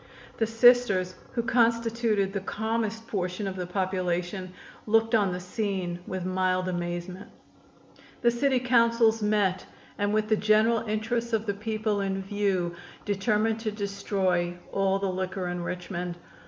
[0.39, 4.51] The Sisters, who constituted the calmest portion of the population,
[4.87, 7.29] looked on the scene with mild amazement.
[8.21, 9.67] The City Councils met
[9.99, 12.73] and with the general interests of the people in view
[13.05, 16.17] determined to destroy all the liquor in Richmond.